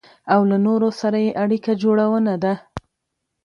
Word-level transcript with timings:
او 0.33 0.41
له 0.49 0.57
نورو 0.65 0.89
سره 1.01 1.17
يې 1.25 1.31
اړيکه 1.43 1.71
جوړونه 1.83 2.33
ده. 2.43 2.53